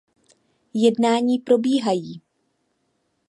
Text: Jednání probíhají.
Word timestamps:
Jednání 0.73 1.39
probíhají. 1.39 2.21